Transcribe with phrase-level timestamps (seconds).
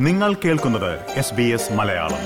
[0.00, 2.18] നിങ്ങൾ കേൾക്കുന്നത് S B S Malayalam.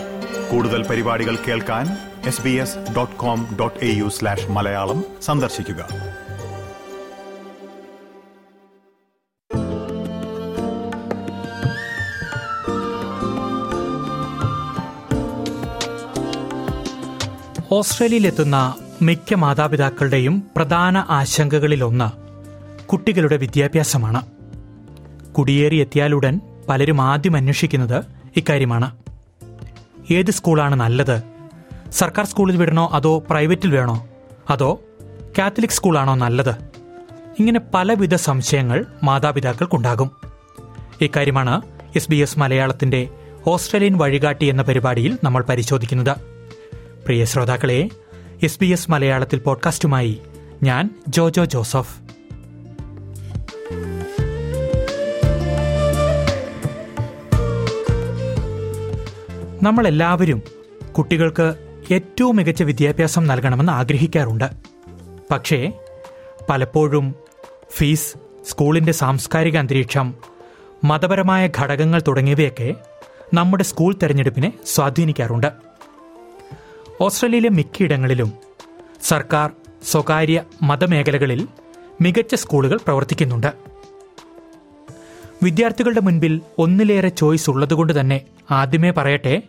[0.50, 1.86] കൂടുതൽ പരിപാടികൾ കേൾക്കാൻ
[2.26, 5.88] S B S dot com dot A U slash Malayalam സന്ദർശിക്കുക.
[17.72, 22.08] ഓസ്ട്രേലിയയിലെത്തുന്ന മിക്ക മാതാപിതാക്കളുടെയും പ്രധാന ആശങ്കകളിലൊന്ന്
[22.86, 24.22] കുട്ടികളുടെ വിദ്യാഭ്യാസമാണ്.
[25.32, 28.04] കുടിയേറിയെത്തിയാലുടൻ പലരും ആദ്യം അന്വേഷിക്കുന്നത്
[28.36, 28.96] ഇക്കാര്യമാണ്.
[30.10, 31.22] ഏത് സ്കൂളാണ് നല്ലത്?
[31.90, 34.06] സർക്കാർ സ്കൂളിൽ വിടണോ അതോ പ്രൈവറ്റിൽ വേണോ?
[34.50, 34.80] അതോ
[35.38, 36.54] കാത്തലിക് സ്കൂളാണോ നല്ലത്?
[37.38, 40.10] ഇങ്ങനെ പലവിധ സംശയങ്ങൾ മാതാപിതാക്കൾക്കുണ്ടാകും.
[41.00, 41.62] ഇക്കാര്യമാണ്
[41.96, 43.08] എസ് ബി എസ് മലയാളത്തിന്റെ
[43.46, 46.16] ഓസ്ട്രേലിയൻ വഴികാട്ടി എന്ന പരിപാടിയിൽ നമ്മൾ പരിശോധിക്കുന്നത്.
[47.06, 47.88] പ്രിയ ശ്രോതാക്കളെ
[48.42, 50.20] എസ് ബി എസ് മലയാളത്തിൽ പോഡ്കാസ്റ്റുമായി
[50.62, 52.03] ഞാൻ ജോജോ ജോസഫ്.
[59.64, 60.42] നമ്മളെല്ലാവരും
[60.92, 61.54] കുട്ടികൾക്ക്
[61.92, 64.44] ഏറ്റവും മികച്ച വിദ്യാഭ്യാസം നൽകണമെന്ന് ആഗ്രഹിക്കാറുണ്ട്.
[65.30, 65.72] പക്ഷേ
[66.48, 67.14] പലപ്പോഴും
[67.70, 68.14] ഫീസ്
[68.48, 70.14] സ്കൂളിന്റെ സാംസ്കാരിക അന്തരീക്ഷം
[70.84, 72.74] മതപരമായ ഘടകങ്ങൾ തുടങ്ങിയവയൊക്കെ
[73.34, 75.52] നമ്മുടെ സ്കൂൾ തെരഞ്ഞെടുപ്പിനെ സ്വാധീനിക്കാറുണ്ട്.
[77.00, 78.32] ഓസ്ട്രേലിയയിലെ മിക്കയിടങ്ങളിലും
[79.02, 79.50] സർക്കാർ
[79.84, 81.48] സ്വകാര്യ മതമേഖലകളിൽ
[82.00, 83.52] മികച്ച സ്കൂളുകൾ പ്രവർത്തിക്കുന്നുണ്ട്.
[85.42, 88.20] വിദ്യാർത്ഥികളുടെ മുൻപിൽ ഒന്നിലേറെ ചോയ്സ് ഉള്ളതുകൊണ്ട് തന്നെ
[88.50, 89.42] ആദ്യമേ പറയട്ടെ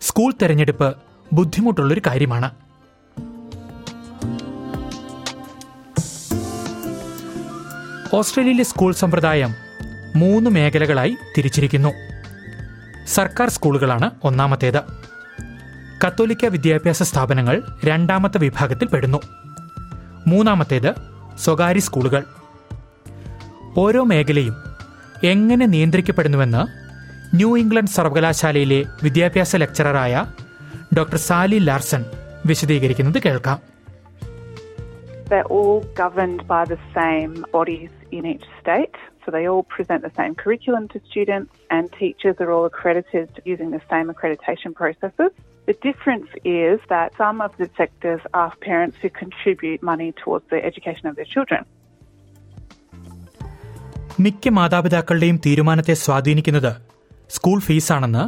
[0.00, 0.96] സ്കൂൾ തെരഞ്ഞെടുപ്പ്
[1.32, 2.50] ബുദ്ധിമുട്ടുള്ളൊരു കാര്യമാണ്.
[8.14, 9.54] ഓസ്ട്രേലിയയിലെ സ്കൂൾ സമ്പ്രദായം
[10.16, 11.88] മൂന്ന് മേഖലകളായി തിരിച്ചിരിക്കുന്നു.
[13.06, 14.80] സർക്കാർ സ്കൂളുകളാണ് ഒന്നാമത്തേത്.
[16.06, 19.18] കത്തോലിക്ക വിദ്യാഭ്യാസ സ്ഥാപനങ്ങൾ രണ്ടാമത്തെ വിഭാഗത്തിൽ പെടുന്നു.
[20.26, 20.94] മൂന്നാമത്തേത്
[21.38, 22.24] സ്വകാര്യ സ്കൂളുകൾ.
[23.76, 24.56] ഓരോ മേഖലയും
[25.24, 26.85] എങ്ങനെ നിയന്ത്രിക്കപ്പെടുന്നുവെന്ന്
[27.38, 30.14] ന്യൂ ഇംഗ്ലണ്ട് സർവകലാശാലയിലെ വിദ്യാഭ്യാസ ലെക്ചററായ
[30.96, 32.04] ഡോക്ടർ സാലി ലാർസൺ
[32.50, 33.58] വിശദീകരിക്കുന്നത് കേൾക്കാം
[35.30, 38.96] They're all governed by the same bodies in each state.
[39.22, 43.70] So they all present the same curriculum to students, and teachers are all accredited using
[43.72, 45.32] the same accreditation processes.
[45.68, 46.30] The difference
[46.62, 51.16] is that some of the sectors ask parents to contribute money towards the education of
[51.18, 51.62] their children.
[54.24, 56.72] മിക്ക മാതാപിതാക്കളുടെയും തീരുമാനത്തെ സ്വാധീനിക്കുന്നത്
[57.28, 58.24] school ഫീസാണെന്ന്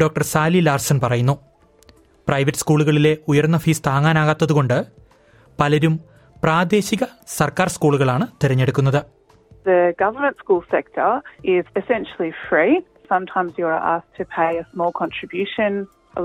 [0.00, 1.34] doctor Sally Larson പറയുന്നു.
[2.28, 4.86] Private സ്കൂളുകളിലെ ഉയർന്ന fees താങ്ങാനാകാത്തതുകൊണ്ട്
[5.60, 6.00] പലരും
[6.42, 9.00] പ്രാദേശിക സർക്കാർ സ്കൂളുകളാണ് തിരഞ്ഞെടുക്കുന്നത്.
[13.14, 15.70] Sometimes you are asked to pay a small contribution,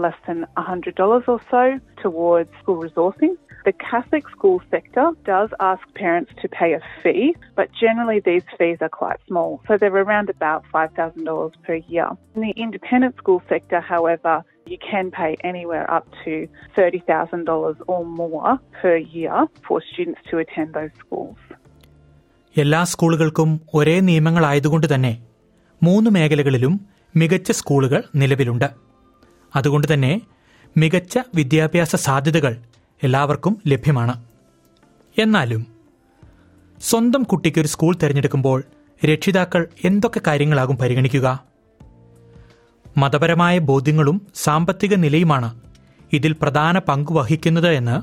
[0.03, 1.61] less than $100 or so,
[2.01, 3.33] towards school resourcing.
[3.65, 7.23] The Catholic school sector does ask parents to pay a fee,
[7.55, 9.51] but generally these fees are quite small.
[9.67, 12.09] So they're around about $5,000 per year.
[12.35, 14.35] In the independent school sector, however,
[14.67, 16.33] you can pay anywhere up to
[16.77, 19.37] $30,000 or more per year
[19.67, 21.39] for students to attend those schools.
[22.55, 25.13] എല്ലാ സ്കൂളുകൾക്കും ഒരേ നിയമങ്ങളായതുകൊണ്ട് തന്നെ
[25.83, 28.65] മൂന്ന് മേഖലകളിലും മികച്ച സ്കൂളുകൾ നിലവിലുണ്ട്
[29.55, 30.21] അതുകൊണ്ട് തന്നെ
[30.77, 32.53] മികച്ച വിദ്യാഭ്യാസ സാധ്യതകൾ
[33.05, 34.23] എല്ലാവർക്കും ലഭ്യമാണ്.
[35.19, 35.65] എന്നാലും
[36.81, 38.63] സ്വന്തം കുട്ടിക്ക് ഒരു സ്കൂൾ തിരഞ്ഞെടുക്കുമ്പോൾ
[39.05, 41.43] രക്ഷിതാക്കൾ എന്തൊക്കെ കാര്യങ്ങളാകും പരിഗണിക്കുക?
[42.97, 45.59] മതപരമായ ബോധ്യങ്ങളും സാമ്പത്തിക നിലയുമാണ്
[46.13, 48.01] ഇതിൽ പ്രധാന പങ്ക് വഹിക്കുന്നത് എന്ന്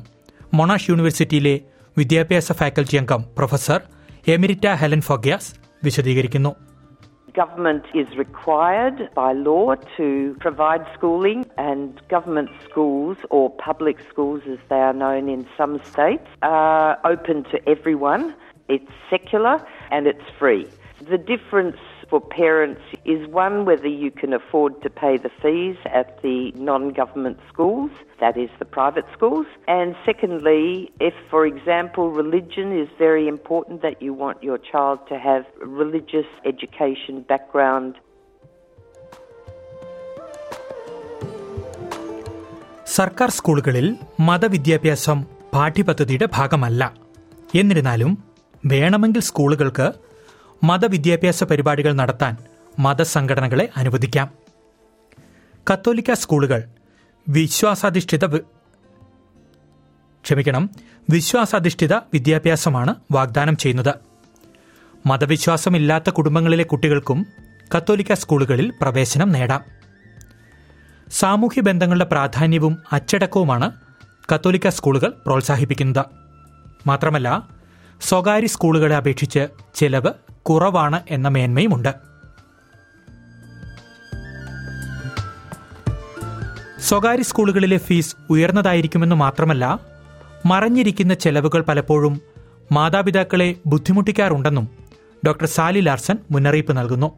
[0.56, 1.60] മൊണാഷ് യൂണിവേഴ്സിറ്റിയിലെ
[1.98, 3.80] വിദ്യാഭ്യാസ ഫാക്കൽറ്റി അംഗം പ്രൊഫസർ
[4.28, 5.52] എമിരിറ്റ ഹെലൻ ഫൊഗ്യാസ്
[5.84, 6.54] വിശദീകരിക്കുന്നു.
[7.34, 14.58] Government is required by law to provide schooling, and government schools, or public schools as
[14.68, 18.34] they are known in some states, are open to everyone.
[18.68, 20.66] It's secular and it's free.
[21.08, 21.78] The difference
[22.12, 26.82] for parents is one whether you can afford to pay the fees at the non
[26.90, 27.90] government schools,
[28.20, 30.62] that is the private schools, and secondly,
[31.00, 35.42] if, for example, religion is very important, that you want your child to have
[35.80, 37.92] religious education background.
[42.96, 43.86] സർക്കാർ സ്കൂളുകളിൽ
[44.28, 45.18] മതവിദ്യാഭ്യാസം
[45.52, 46.82] പാഠ്യപദ്ധതിയുടെ ഭാഗമല്ല
[47.54, 48.12] എന്നിരുന്നാലും
[48.64, 49.86] വേണമെങ്കിൽ സ്കൂളുകൾക്ക്
[50.64, 52.36] മതവിദ്യാഭ്യാസ പരിപാടികൾ നടത്താൻ
[52.78, 54.30] മതസംഘടനകളെ അനുവദിക്കാം.
[55.72, 56.62] കത്തോലിക്ക സ്കൂളുകൾ
[57.28, 58.36] വിശ്വാസാധിഷ്ഠിത
[60.24, 60.70] ക്ഷമിക്കണം
[61.10, 63.94] വിശ്വാസാധിഷ്ഠിത വിദ്യാഭ്യാസമാണ് വാഗ്ദാനം ചെയ്യുന്നത്.
[65.06, 67.26] മതവിശ്വാസമില്ലാത്ത കുടുംബങ്ങളിലെ കുട്ടികൾക്കും
[67.76, 69.64] കത്തോലിക്ക സ്കൂളുകളിൽ പ്രവേശനം നേടാം.
[71.10, 73.72] സാമൂഹ്യ ബന്ധങ്ങളുടെ പ്രാധാന്യവും അച്ചടക്കവുമാണ്
[74.34, 76.06] കത്തോലിക്ക സ്കൂളുകൾ പ്രോത്സാഹിപ്പിക്കുന്നത്.
[76.86, 77.61] മാത്രമല്ല
[78.00, 80.12] സ്വകാര്യ സ്കൂളുകളെ അപേക്ഷിച്ച് ചെലവ്
[80.42, 81.92] കുറവാണ് എന്ന മേന്മയുമുണ്ട്.
[86.78, 89.80] സ്വകാര്യ സ്കൂളുകളിലെ ഫീസ് ഉയർന്നതായിരിക്കുമെന്ന് മാത്രമല്ല
[90.46, 92.20] മറഞ്ഞിരിക്കുന്ന ചെലവുകൾ പലപ്പോഴും
[92.72, 94.68] മാതാപിതാക്കളെ ബുദ്ധിമുട്ടിക്കാറുണ്ടെന്നും
[95.26, 97.10] ഡോക്ടർ സാലി ലാർസൺ മുന്നറിയിപ്പ് നൽകുന്നു.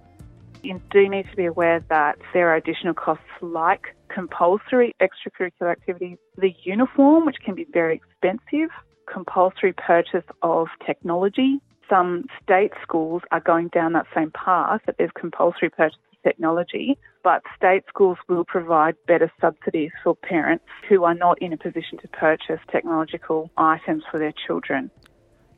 [4.17, 8.71] Compulsory extracurricular activities, the uniform, which can be very expensive,
[9.07, 11.51] compulsory purchase of technology.
[11.91, 12.11] Some
[12.41, 16.87] state schools are going down that same path that there's compulsory purchase of technology,
[17.25, 21.99] but state schools will provide better subsidies for parents who are not in a position
[21.99, 23.39] to purchase technological
[23.73, 24.83] items for their children.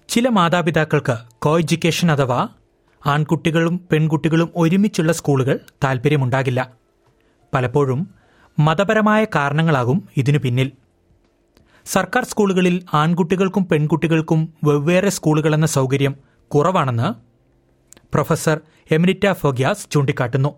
[0.08, 2.40] ചില മാതാപിതാക്കൾക്ക് കോ education അഥവാ
[3.02, 6.60] ആൺകുട്ടികളും പെൺകുട്ടികളും ഒരുമിച്ചുള്ള സ്കൂളുകൾ താൽപ്പര്യമുണ്ടാകില്ല
[7.52, 8.00] പലപ്പോഴും
[8.58, 10.68] മതപരമായ കാരണങ്ങളാകും ഇതിനു പിന്നിൽ
[11.94, 16.14] സർക്കാർ സ്കൂളുകളിൽ ആൺകുട്ടികൾക്കും പെൺകുട്ടികൾക്കും വെവ്വേറെ സ്കൂളുകളെന്ന സൗകര്യം
[16.50, 17.08] കുറവാണെന്ന്
[18.14, 18.58] പ്രൊഫസർ
[18.90, 20.52] എമിനിറ്റ ഫോഗ്യാസ് ചൂണ്ടിക്കാട്ടുന്നു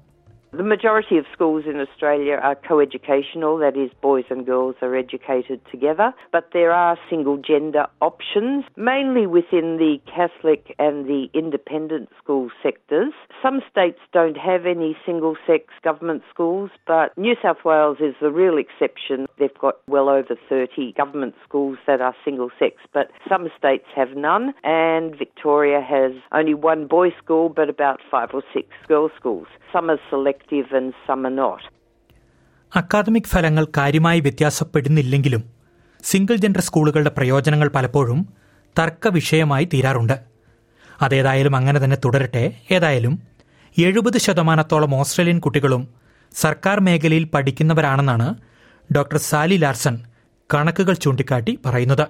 [0.52, 5.60] The majority of schools in Australia are co-educational, that is, boys and girls are educated
[5.70, 12.48] together, but there are single gender options, mainly within the Catholic and the independent school
[12.62, 13.12] sectors.
[13.42, 18.32] Some states don't have any single sex government schools, but New South Wales is the
[18.32, 19.27] real exception.
[19.38, 24.12] They've got well over 30 government schools that are single sex, but some states have
[24.20, 24.44] none,
[24.76, 29.46] and Victoria has only one boys' school, but about five or six girls' schools.
[29.72, 31.60] Some are selective and some are not.
[32.72, 35.42] Academic ഫലങ്ങൾ കാര്യമായി വ്യത്യാസപ്പെടുന്നില്ലെങ്കിലും
[36.04, 38.18] single gender സ്കൂളുകളുടെ പ്രയോജനങ്ങൾ പലപ്പോഴും
[38.76, 40.16] തർക്ക വിഷയമായി തീരാറുണ്ട്
[40.98, 42.44] അതേതായാലും അങ്ങനെ തന്നെ തുടരട്ടെ
[42.76, 43.14] ഏതായാലും
[43.76, 45.82] എഴുപത് ശതമാനത്തോളം ഓസ്ട്രേലിയൻ കുട്ടികളും
[46.34, 48.28] സർക്കാർ മേഖലയിൽ പഠിക്കുന്നവരാണെന്നാണ്
[48.97, 49.97] ഡോക്ടർ സാലി ലാർസൺ
[50.49, 52.05] കണക്കുകൾ ചൂണ്ടിക്കാട്ടി പറയുന്നത്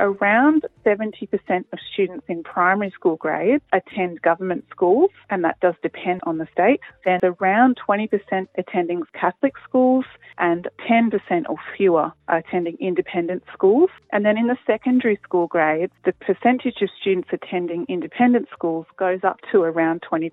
[0.00, 6.20] Around 70% of students in primary school grades attend government schools, and that does depend
[6.26, 6.80] on the state.
[7.04, 10.06] Then around 20% attending Catholic schools,
[10.38, 13.90] and 10% or fewer are attending independent schools.
[14.12, 19.20] And then in the secondary school grades, the percentage of students attending independent schools goes
[19.22, 20.32] up to around 20%.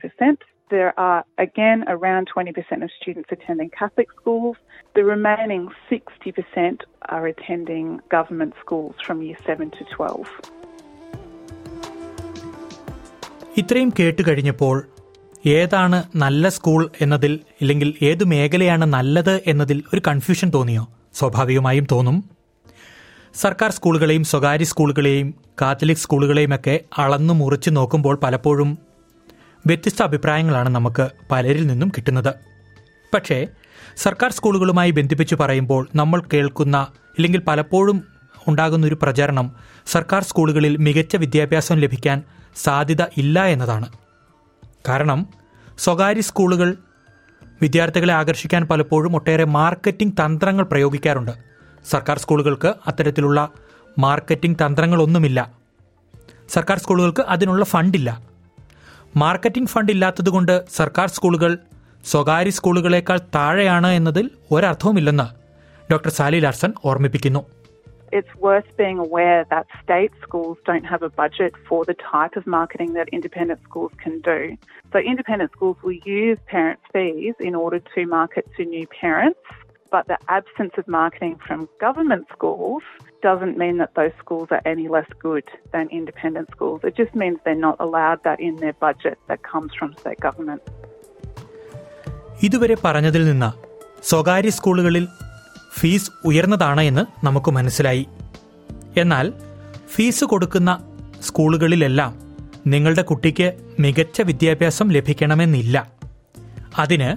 [0.71, 4.57] There are again around 20% of students attending Catholic schools.
[4.97, 10.25] The remaining 60% are attending government schools from year 7 to 12.
[13.57, 14.77] ഇത്രയും കേട്ട് കഴിഞ്ഞപ്പോൾ
[15.53, 20.85] ഏതാണ് നല്ല school എന്നതിൽ ഇല്ലെങ്കിൽ ഏത് മേഖലയാണ് നല്ലത് എന്നതിൽ ഒരു കൺഫ്യൂഷൻ തോന്നിയോ
[21.15, 22.17] സ്വാഭാവികമായും തോന്നും
[23.35, 25.29] സർക്കാർ സ്കൂളുകളെയും സ്വകാര്യ സ്കൂളുകളെയും
[25.61, 26.75] കാത്തലിക് സ്കൂളുകളെയും ഒക്കെ
[27.05, 28.71] അളന്നു മുറിച്ച് നോക്കുമ്പോൾ പലപ്പോഴും
[29.67, 32.35] വ്യത്യസ്ത അഭിപ്രായങ്ങളാണ് നമുക്ക് പലരിൽ നിന്നും കിട്ടുന്നത്.
[33.15, 33.47] പക്ഷേ
[33.97, 38.05] സർക്കാർ സ്കൂളുകളുമായി ബന്ധിപ്പിച്ച് പറയുമ്പോൾ നമ്മൾ കേൾക്കുന്ന ഇല്ലെങ്കിൽ പലപ്പോഴും
[38.49, 39.53] ഉണ്ടാകുന്ന ഒരു പ്രചരണം
[39.87, 42.23] സർക്കാർ സ്കൂളുകളിൽ മികച്ച വിദ്യാഭ്യാസം ലഭിക്കാൻ
[42.57, 43.89] സാധ്യത ഇല്ല എന്നതാണ്.
[44.89, 45.27] കാരണം
[45.79, 46.77] സ്വകാര്യ സ്കൂളുകൾ
[47.63, 51.31] വിദ്യാർത്ഥികളെ ആകർഷിക്കാൻ പലപ്പോഴും ഒട്ടേറെ മാർക്കറ്റിംഗ് തന്ത്രങ്ങൾ പ്രയോഗിക്കാറുണ്ട്.
[51.91, 53.49] സർക്കാർ സ്കൂളുകൾക്ക് അത്തരത്തിലുള്ള
[53.99, 55.53] മാർക്കറ്റിംഗ് തന്ത്രങ്ങളൊന്നുമില്ല.
[56.49, 58.34] സർക്കാർ സ്കൂളുകൾക്ക് അതിനുള്ള ഫണ്ടില്ല.
[59.23, 61.53] മാർക്കറ്റിംഗ് ഫണ്ട് ഇല്ലാത്തതുകൊണ്ട് സർക്കാർ സ്കൂളുകൾ
[62.05, 65.27] സ്വകാര്യ സ്കൂളുകളേക്കാൾ താഴെയാണ് എന്നതിൽ ഒരർത്ഥവുമില്ലെന്ന്
[65.89, 67.43] ഡോക്ടർ സാലി ലാർസൺ ഓർമ്മിപ്പിക്കുന്നു
[68.13, 72.45] It's worth being aware that state schools don't have a budget for the type of
[72.49, 74.37] marketing that independent schools can do.
[74.93, 79.43] So, independent schools will use parents' fees in order to market to new parents,
[79.95, 82.85] but the absence of marketing from government schools
[83.23, 86.81] doesn't mean that those schools are any less good than independent schools.
[86.85, 90.63] It just means they're not allowed that in their budget that comes from state government.
[92.43, 93.51] ഇതുവരെ പറഞ്ഞതിൽ നിന്ന്
[94.03, 95.05] സ്വകാര്യ സ്കൂളുകളിൽ
[95.79, 98.05] fees ഉയർന്നതാണ് എന്ന് നമുക്ക് മനസ്സിലായി
[98.97, 99.27] എന്നാൽ
[99.95, 100.71] ഫീസ് കൊടുക്കുന്ന
[101.21, 102.13] സ്കൂളുകളിലെല്ലാം
[102.73, 103.49] നിങ്ങളുടെ കുട്ടിക്ക്
[103.79, 105.77] മികച്ച വിദ്യാഭ്യാസം ലഭിക്കണമെന്നില്ല
[106.83, 107.09] അതിന്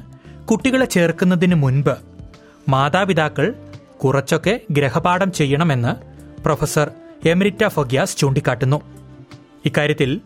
[0.51, 1.95] കുട്ടികളെ ചേർക്കുന്നതിന് മുൻപ്
[2.67, 3.53] മാതാപിതാക്കൾ
[4.03, 5.93] കുറച്ചൊക്കെ ഗ്രഹപാഠം ചെയ്യണമെന്ന്
[6.43, 6.91] പ്രൊഫസർ
[7.25, 8.81] എമിരിറ്റ ഫൊഗ്യാസ് ചൂണ്ടിക്കാട്ടുന്നു.
[9.65, 10.21] ഇക്കാര്യത്തിൽ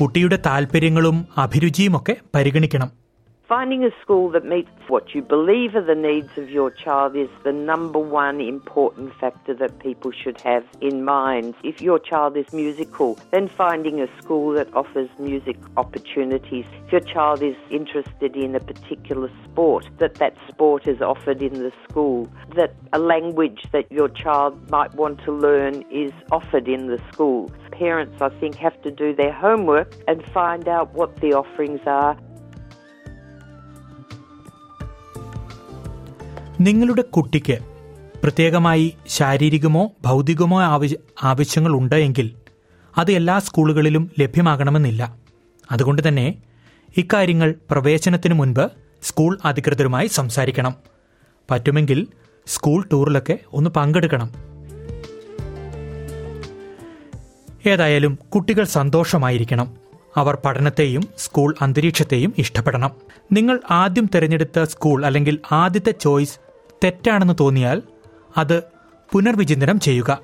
[0.00, 3.05] കുട്ടിയുടെ താൽപ്പര്യങ്ങളും അഭിരുചിയുമൊക്കെ പരിഗണിക്കണം.
[3.48, 7.28] Finding a school that meets what you believe are the needs of your child is
[7.44, 11.54] the number one important factor that people should have in mind.
[11.62, 16.64] If your child is musical, then finding a school that offers music opportunities.
[16.86, 21.52] If your child is interested in a particular sport, that that sport is offered in
[21.52, 22.28] the school.
[22.56, 27.52] That a language that your child might want to learn is offered in the school.
[27.70, 32.18] Parents, I think, have to do their homework and find out what the offerings are
[36.60, 37.58] നിങ്ങളുടെ കുട്ടിക്ക്
[38.22, 42.30] പ്രത്യേകമായി ശാരീരികമോ ഭൗതികമോ ആവശ്യ ആവശ്യങ്ങൾ ഉണ്ടെങ്കിൽ
[42.98, 45.16] അത് എല്ലാ സ്കൂളുകളിലും ലഭ്യമാകണമെന്നില്ല.
[45.70, 46.34] അതുകൊണ്ട് തന്നെ
[46.96, 48.70] ഇക്കാര്യങ്ങൾ പ്രവേശനത്തിന് മുൻപ്
[49.02, 50.74] സ്കൂൾ അധികൃതരുമായി സംസാരിക്കണം.
[51.50, 52.06] പറ്റുമെങ്കിൽ
[52.46, 54.30] സ്കൂൾ ടൂറിലൊക്കെ ഒന്ന് പങ്കെടുക്കണം.
[57.66, 59.74] ഏതായാലും കുട്ടികൾ സന്തോഷമായിരിക്കണം.
[60.16, 62.90] അവർ പഠനത്തെയും സ്കൂൾ അന്തരീക്ഷത്തെയും ഇഷ്ടപ്പെടണം.
[63.32, 66.45] നിങ്ങൾ ആദ്യം തിരഞ്ഞെടുത്ത സ്കൂൾ അല്ലെങ്കിൽ ആദ്യത്തെ ചോയ്സ്
[66.84, 67.82] തെറ്റാണെന്ന് തോന്നിയാൽ
[68.36, 68.62] അത്
[69.12, 70.18] പുനർവിചിന്തനം ചെയ്യുക.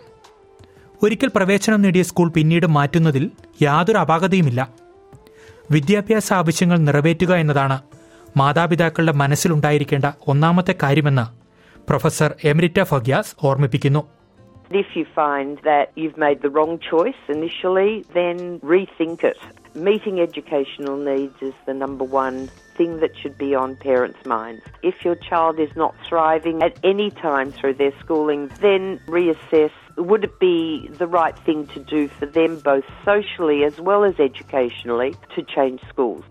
[1.02, 3.30] ഒരിക്കൽ പ്രവേശനം നേടിയ സ്കൂൾ പിന്നീട് മാറ്റുന്നതിൽ
[3.62, 4.68] യാതൊരു അപാകതയുമില്ല.
[5.71, 7.82] വിദ്യാഭ്യാസ ആവശ്യങ്ങൾ നിറവേറ്റുക എന്നതാണ്
[8.37, 11.42] മാതാപിതാക്കളുടെ മനസ്സിലുണ്ടായിരിക്കേണ്ട ഒന്നാമത്തെ കാര്യമെന്ന്
[11.88, 14.09] പ്രൊഫസർ എമിരിറ്റ ഫഗ്യാസ് ഓർമ്മിപ്പിക്കുന്നു.
[14.75, 19.37] If you find that you've made the wrong choice initially, then rethink it.
[19.75, 24.62] Meeting educational needs is the number one thing that should be on parents' minds.
[24.83, 30.25] If your child is not thriving at any time through their schooling, then reassess would
[30.25, 35.14] it be the right thing to do for them both socially as well as educationally
[35.35, 36.25] to change schools?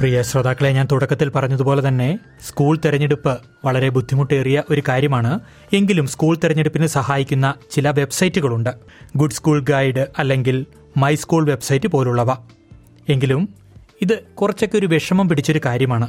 [0.00, 5.40] പ്രിയ ശ്രോതാക്കളെ ഞാൻ തുടക്കത്തിൽ പറഞ്ഞതുപോലെ തന്നെ school തെരഞ്ഞെടുപ്പ് വളരെ ബുദ്ധിമുട്ടേറിയ ഒരു കാര്യമാണ്.
[5.72, 8.70] എങ്കിലും സ്കൂൾ തെരഞ്ഞെടുപ്പിന് സഹായിക്കുന്ന ചില വെബ്സൈറ്റുകളുണ്ട്.
[9.16, 10.66] ഗുഡ് സ്കൂൾ ഗൈഡ് അല്ലെങ്കിൽ
[10.96, 12.36] മൈ സ്കൂൾ വെബ്സൈറ്റ് പോലുള്ളവ.
[13.08, 13.48] എങ്കിലും
[14.02, 16.08] ഇത് കുറച്ചൊക്കെ ഒരു വിഷമം പിടിച്ചൊരു കാര്യമാണ്.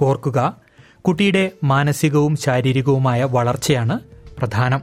[0.00, 0.56] ഓർക്കുക
[1.00, 4.00] കുട്ടിയുടെ മാനസികവും ശാരീരികവുമായ വളർച്ചയാണ്
[4.38, 4.80] പ്രധാനം.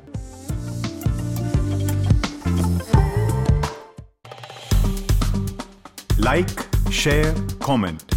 [6.20, 8.17] Like share comment